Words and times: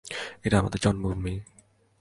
এটা 0.43 0.59
আমাদের 0.59 0.79
জন্মভূমি। 0.83 1.39